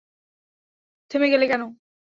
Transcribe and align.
থেমে 1.11 1.27
গেলে 1.33 1.45
কেন? 1.51 1.63